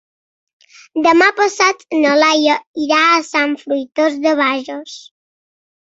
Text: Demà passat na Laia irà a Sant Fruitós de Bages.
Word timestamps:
Demà 1.07 1.27
passat 1.41 1.85
na 1.99 2.15
Laia 2.21 2.57
irà 2.87 2.97
a 3.11 3.21
Sant 3.29 3.55
Fruitós 3.65 4.19
de 4.25 4.37
Bages. 4.41 5.01